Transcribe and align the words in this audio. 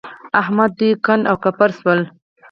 احمد 0.41 0.71
دوی 0.79 0.91
کنډ 1.05 1.23
او 1.31 1.35
کپر 1.43 1.69
شول. 1.79 1.99